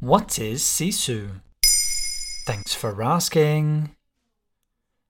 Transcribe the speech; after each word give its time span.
What 0.00 0.38
is 0.38 0.62
Sisu? 0.62 1.40
Thanks 2.46 2.72
for 2.72 3.02
asking. 3.02 3.96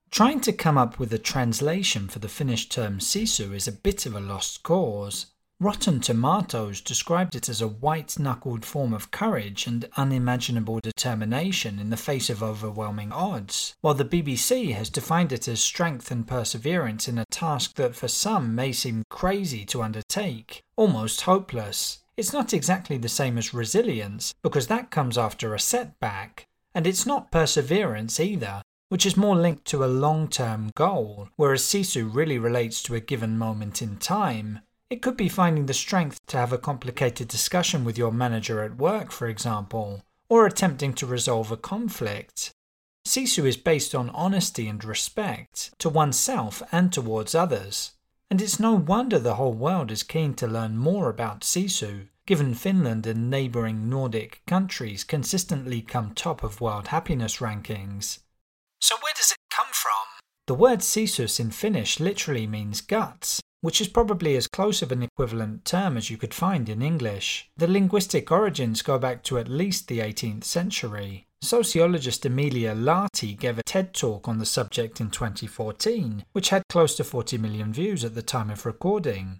Trying 0.09 0.41
to 0.41 0.51
come 0.51 0.79
up 0.79 0.97
with 0.97 1.13
a 1.13 1.19
translation 1.19 2.07
for 2.07 2.17
the 2.17 2.27
Finnish 2.27 2.69
term 2.69 2.97
sisu 2.97 3.53
is 3.53 3.67
a 3.67 3.71
bit 3.71 4.07
of 4.07 4.15
a 4.15 4.19
lost 4.19 4.63
cause. 4.63 5.27
Rotten 5.59 5.99
Tomatoes 5.99 6.81
described 6.81 7.35
it 7.35 7.49
as 7.49 7.61
a 7.61 7.67
white 7.67 8.17
knuckled 8.17 8.65
form 8.65 8.91
of 8.91 9.11
courage 9.11 9.67
and 9.67 9.87
unimaginable 9.95 10.79
determination 10.79 11.77
in 11.77 11.91
the 11.91 11.95
face 11.95 12.31
of 12.31 12.41
overwhelming 12.41 13.11
odds, 13.11 13.75
while 13.81 13.93
the 13.93 14.03
BBC 14.03 14.73
has 14.73 14.89
defined 14.89 15.31
it 15.31 15.47
as 15.47 15.61
strength 15.61 16.09
and 16.09 16.27
perseverance 16.27 17.07
in 17.07 17.19
a 17.19 17.25
task 17.25 17.75
that 17.75 17.93
for 17.95 18.07
some 18.07 18.55
may 18.55 18.71
seem 18.71 19.03
crazy 19.07 19.65
to 19.65 19.83
undertake, 19.83 20.63
almost 20.75 21.21
hopeless. 21.21 21.99
It's 22.19 22.33
not 22.33 22.53
exactly 22.53 22.97
the 22.97 23.07
same 23.07 23.37
as 23.37 23.53
resilience, 23.53 24.33
because 24.41 24.67
that 24.67 24.91
comes 24.91 25.17
after 25.17 25.55
a 25.55 25.59
setback, 25.59 26.49
and 26.75 26.85
it's 26.85 27.05
not 27.05 27.31
perseverance 27.31 28.19
either, 28.19 28.61
which 28.89 29.05
is 29.05 29.15
more 29.15 29.37
linked 29.37 29.63
to 29.67 29.85
a 29.85 29.95
long 30.05 30.27
term 30.27 30.71
goal, 30.75 31.29
whereas 31.37 31.63
Sisu 31.63 32.13
really 32.13 32.37
relates 32.37 32.83
to 32.83 32.93
a 32.93 32.99
given 32.99 33.37
moment 33.37 33.81
in 33.81 33.95
time. 33.95 34.59
It 34.89 35.01
could 35.01 35.15
be 35.15 35.29
finding 35.29 35.67
the 35.67 35.73
strength 35.73 36.19
to 36.27 36.35
have 36.35 36.51
a 36.51 36.57
complicated 36.57 37.29
discussion 37.29 37.85
with 37.85 37.97
your 37.97 38.11
manager 38.11 38.63
at 38.63 38.75
work, 38.75 39.13
for 39.13 39.29
example, 39.29 40.03
or 40.27 40.45
attempting 40.45 40.91
to 40.95 41.05
resolve 41.05 41.53
a 41.53 41.55
conflict. 41.55 42.51
Sisu 43.07 43.45
is 43.45 43.55
based 43.55 43.95
on 43.95 44.09
honesty 44.09 44.67
and 44.67 44.83
respect 44.83 45.71
to 45.79 45.87
oneself 45.87 46.61
and 46.69 46.91
towards 46.91 47.33
others. 47.33 47.93
And 48.31 48.41
it's 48.41 48.59
no 48.59 48.73
wonder 48.73 49.17
the 49.17 49.35
whole 49.35 49.53
world 49.53 49.89
is 49.89 50.03
keen 50.03 50.35
to 50.35 50.47
learn 50.47 50.77
more 50.77 51.09
about 51.09 51.41
Sisu, 51.41 52.07
given 52.27 52.53
Finland 52.53 53.07
and 53.07 53.27
neighbouring 53.27 53.89
Nordic 53.89 54.43
countries 54.45 55.03
consistently 55.03 55.81
come 55.81 56.13
top 56.13 56.43
of 56.43 56.61
world 56.61 56.89
happiness 56.89 57.37
rankings. 57.37 58.19
So, 58.79 58.95
where 59.01 59.13
does 59.15 59.31
it 59.31 59.37
come 59.49 59.69
from? 59.71 59.91
The 60.45 60.53
word 60.53 60.83
sisus 60.83 61.39
in 61.39 61.49
Finnish 61.49 61.99
literally 61.99 62.45
means 62.45 62.81
guts, 62.81 63.41
which 63.61 63.81
is 63.81 63.87
probably 63.87 64.35
as 64.35 64.47
close 64.47 64.83
of 64.83 64.91
an 64.91 65.01
equivalent 65.01 65.65
term 65.65 65.97
as 65.97 66.11
you 66.11 66.17
could 66.17 66.33
find 66.33 66.69
in 66.69 66.83
English. 66.83 67.49
The 67.57 67.67
linguistic 67.67 68.31
origins 68.31 68.83
go 68.83 68.99
back 68.99 69.23
to 69.23 69.39
at 69.39 69.47
least 69.47 69.87
the 69.87 69.99
18th 69.99 70.43
century. 70.43 71.25
Sociologist 71.41 72.25
Emilia 72.25 72.75
Lahti 72.75 73.37
gave 73.37 73.57
a 73.57 73.63
TED 73.63 73.93
talk 73.93 74.27
on 74.27 74.39
the 74.39 74.45
subject 74.45 74.99
in 74.99 75.09
2014, 75.09 76.25
which 76.33 76.49
had 76.49 76.67
close 76.67 76.97
to 76.97 77.03
40 77.03 77.37
million 77.37 77.71
views 77.71 78.03
at 78.03 78.13
the 78.13 78.21
time 78.21 78.49
of 78.49 78.65
recording. 78.65 79.39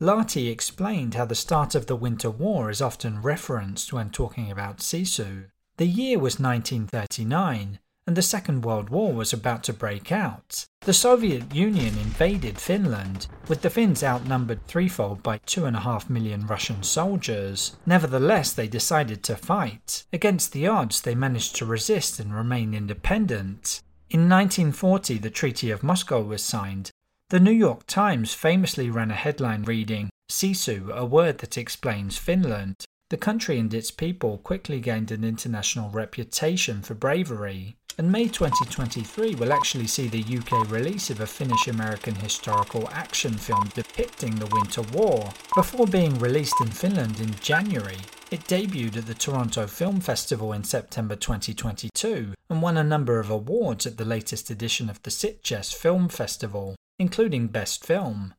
Lahti 0.00 0.50
explained 0.50 1.14
how 1.14 1.26
the 1.26 1.34
start 1.34 1.74
of 1.74 1.86
the 1.86 1.96
Winter 1.96 2.30
War 2.30 2.70
is 2.70 2.80
often 2.80 3.20
referenced 3.20 3.92
when 3.92 4.10
talking 4.10 4.50
about 4.50 4.78
Sisu. 4.78 5.46
The 5.76 5.86
year 5.86 6.18
was 6.18 6.40
1939, 6.40 7.78
and 8.06 8.16
the 8.16 8.22
Second 8.22 8.64
World 8.64 8.90
War 8.90 9.12
was 9.12 9.32
about 9.32 9.62
to 9.64 9.72
break 9.72 10.12
out. 10.12 10.66
The 10.80 10.92
Soviet 10.92 11.54
Union 11.54 11.96
invaded 11.98 12.58
Finland, 12.58 13.26
with 13.48 13.62
the 13.62 13.70
Finns 13.70 14.04
outnumbered 14.04 14.66
threefold 14.66 15.22
by 15.22 15.38
two 15.46 15.64
and 15.64 15.74
a 15.74 15.80
half 15.80 16.10
million 16.10 16.46
Russian 16.46 16.82
soldiers. 16.82 17.76
Nevertheless, 17.86 18.52
they 18.52 18.68
decided 18.68 19.22
to 19.22 19.36
fight. 19.36 20.04
Against 20.12 20.52
the 20.52 20.66
odds, 20.66 21.00
they 21.00 21.14
managed 21.14 21.56
to 21.56 21.66
resist 21.66 22.20
and 22.20 22.34
remain 22.34 22.74
independent. 22.74 23.80
In 24.10 24.28
1940, 24.28 25.18
the 25.18 25.30
Treaty 25.30 25.70
of 25.70 25.82
Moscow 25.82 26.20
was 26.20 26.42
signed. 26.42 26.90
The 27.30 27.40
New 27.40 27.52
York 27.52 27.86
Times 27.86 28.34
famously 28.34 28.90
ran 28.90 29.10
a 29.10 29.14
headline 29.14 29.62
reading, 29.62 30.10
Sisu, 30.30 30.94
a 30.94 31.06
word 31.06 31.38
that 31.38 31.56
explains 31.56 32.18
Finland. 32.18 32.84
The 33.08 33.16
country 33.16 33.58
and 33.58 33.72
its 33.72 33.90
people 33.90 34.38
quickly 34.38 34.80
gained 34.80 35.10
an 35.10 35.24
international 35.24 35.88
reputation 35.90 36.82
for 36.82 36.94
bravery 36.94 37.76
and 37.98 38.10
May 38.10 38.28
2023 38.28 39.36
will 39.36 39.52
actually 39.52 39.86
see 39.86 40.08
the 40.08 40.38
UK 40.38 40.70
release 40.70 41.10
of 41.10 41.20
a 41.20 41.26
Finnish 41.26 41.68
American 41.68 42.14
historical 42.14 42.88
action 42.90 43.34
film 43.34 43.70
depicting 43.74 44.34
the 44.34 44.46
Winter 44.52 44.82
War. 44.92 45.30
Before 45.54 45.86
being 45.86 46.18
released 46.18 46.60
in 46.60 46.68
Finland 46.68 47.20
in 47.20 47.34
January, 47.40 47.98
it 48.30 48.40
debuted 48.48 48.96
at 48.96 49.06
the 49.06 49.14
Toronto 49.14 49.66
Film 49.66 50.00
Festival 50.00 50.52
in 50.52 50.64
September 50.64 51.14
2022 51.14 52.34
and 52.50 52.62
won 52.62 52.76
a 52.76 52.82
number 52.82 53.20
of 53.20 53.30
awards 53.30 53.86
at 53.86 53.96
the 53.96 54.04
latest 54.04 54.50
edition 54.50 54.90
of 54.90 55.02
the 55.02 55.10
Sitges 55.10 55.72
Film 55.72 56.08
Festival, 56.08 56.74
including 56.98 57.46
Best 57.46 57.84
Film. 57.86 58.34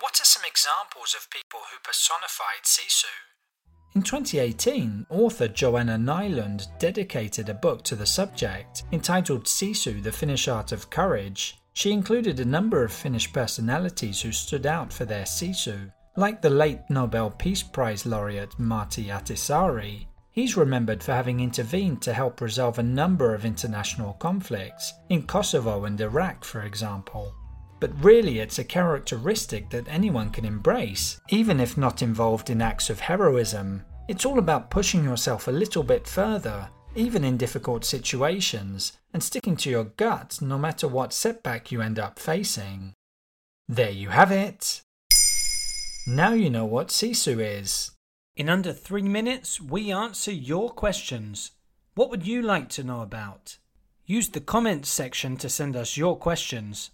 What 0.00 0.20
are 0.20 0.24
some 0.24 0.44
examples 0.46 1.14
of 1.14 1.28
people 1.30 1.60
who 1.70 1.78
personified 1.82 2.64
Sisu? 2.64 3.12
In 3.94 4.02
2018, 4.02 5.06
author 5.08 5.46
Joanna 5.46 5.96
Nylund 5.96 6.66
dedicated 6.80 7.48
a 7.48 7.54
book 7.54 7.84
to 7.84 7.94
the 7.94 8.04
subject, 8.04 8.82
entitled 8.90 9.44
Sisu 9.44 10.02
The 10.02 10.10
Finnish 10.10 10.48
Art 10.48 10.72
of 10.72 10.90
Courage. 10.90 11.58
She 11.74 11.92
included 11.92 12.40
a 12.40 12.44
number 12.44 12.82
of 12.82 12.92
Finnish 12.92 13.32
personalities 13.32 14.20
who 14.20 14.32
stood 14.32 14.66
out 14.66 14.92
for 14.92 15.04
their 15.04 15.22
Sisu, 15.22 15.92
like 16.16 16.42
the 16.42 16.50
late 16.50 16.80
Nobel 16.90 17.30
Peace 17.30 17.62
Prize 17.62 18.04
laureate 18.04 18.58
Martti 18.58 19.10
Ahtisaari. 19.10 20.06
He's 20.32 20.56
remembered 20.56 21.00
for 21.00 21.12
having 21.12 21.38
intervened 21.38 22.02
to 22.02 22.12
help 22.12 22.40
resolve 22.40 22.80
a 22.80 22.82
number 22.82 23.32
of 23.32 23.44
international 23.44 24.14
conflicts, 24.14 24.92
in 25.08 25.22
Kosovo 25.22 25.84
and 25.84 26.00
Iraq, 26.00 26.42
for 26.42 26.62
example 26.62 27.32
but 27.84 28.02
really 28.02 28.38
it's 28.38 28.58
a 28.58 28.64
characteristic 28.64 29.68
that 29.68 29.86
anyone 29.88 30.30
can 30.30 30.46
embrace, 30.46 31.20
even 31.28 31.60
if 31.60 31.76
not 31.76 32.00
involved 32.00 32.48
in 32.48 32.62
acts 32.62 32.88
of 32.88 32.98
heroism. 32.98 33.82
It's 34.08 34.24
all 34.24 34.38
about 34.38 34.70
pushing 34.70 35.04
yourself 35.04 35.48
a 35.48 35.50
little 35.50 35.82
bit 35.82 36.08
further, 36.08 36.70
even 36.94 37.24
in 37.24 37.36
difficult 37.36 37.84
situations, 37.84 38.94
and 39.12 39.22
sticking 39.22 39.54
to 39.56 39.68
your 39.68 39.84
gut 39.84 40.38
no 40.40 40.56
matter 40.56 40.88
what 40.88 41.12
setback 41.12 41.70
you 41.70 41.82
end 41.82 41.98
up 41.98 42.18
facing. 42.18 42.94
There 43.68 43.90
you 43.90 44.08
have 44.08 44.32
it! 44.32 44.80
Now 46.06 46.32
you 46.32 46.48
know 46.48 46.64
what 46.64 46.88
Sisu 46.88 47.38
is. 47.38 47.90
In 48.34 48.48
under 48.48 48.72
three 48.72 49.02
minutes, 49.02 49.60
we 49.60 49.92
answer 49.92 50.32
your 50.32 50.70
questions. 50.70 51.50
What 51.96 52.08
would 52.08 52.26
you 52.26 52.40
like 52.40 52.70
to 52.70 52.82
know 52.82 53.02
about? 53.02 53.58
Use 54.06 54.30
the 54.30 54.40
comments 54.40 54.88
section 54.88 55.36
to 55.36 55.50
send 55.50 55.76
us 55.76 55.98
your 55.98 56.16
questions. 56.16 56.90